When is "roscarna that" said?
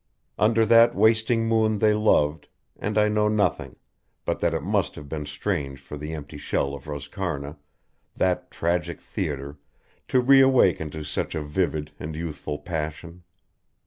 6.87-8.49